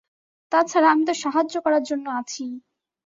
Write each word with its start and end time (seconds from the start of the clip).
তাছাড়া, 0.51 0.87
আমি 0.91 1.03
তো 1.05 1.13
সাহায্য 1.15 1.53
করার 1.65 1.83
জন্য 1.83 2.05
আছিই। 2.11 2.53